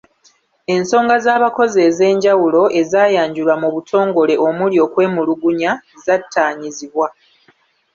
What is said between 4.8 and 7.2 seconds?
okwemulugunya, zattaanyizibwa.